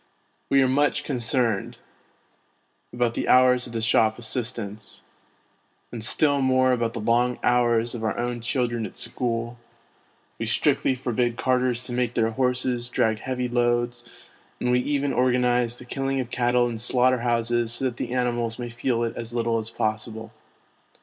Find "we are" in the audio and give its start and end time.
0.49-0.67